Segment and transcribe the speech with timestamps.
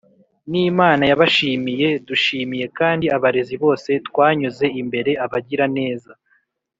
[0.51, 1.87] n’imana yabashimiye!
[2.07, 6.11] dushimiye kandi abarezi bose twanyuze imbere, abagiraneza